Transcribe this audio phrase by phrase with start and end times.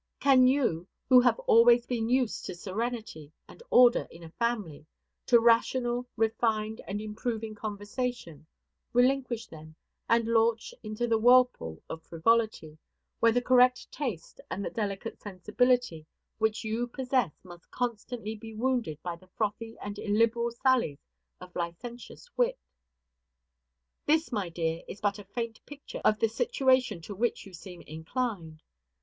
[0.19, 4.87] Can you, who have always been used to serenity and order in a family,
[5.27, 8.47] to rational, refined, and improving conversation,
[8.93, 9.75] relinquish them,
[10.09, 12.79] and launch into the whirlpool of frivolity,
[13.19, 16.07] where the correct taste and the delicate sensibility
[16.39, 21.05] which you possess must constantly be wounded by the frothy and illiberal sallies
[21.39, 22.57] of licentious wit?
[24.07, 27.81] This, my dear, is but a faint picture of the situation to which you seem
[27.83, 28.63] inclined.